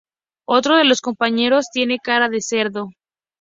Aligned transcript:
Otro 0.47 0.77
de 0.77 0.83
los 0.85 0.99
compañeros, 0.99 1.67
tiene 1.71 1.99
cara 1.99 2.27
de 2.27 2.41
cerdo. 2.41 2.89